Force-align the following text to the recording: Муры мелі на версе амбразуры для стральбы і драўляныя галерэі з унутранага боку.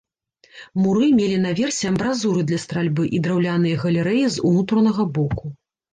Муры 0.85 1.09
мелі 1.17 1.35
на 1.43 1.51
версе 1.59 1.83
амбразуры 1.91 2.41
для 2.53 2.59
стральбы 2.65 3.03
і 3.19 3.23
драўляныя 3.27 3.75
галерэі 3.85 4.25
з 4.37 4.45
унутранага 4.51 5.03
боку. 5.21 5.45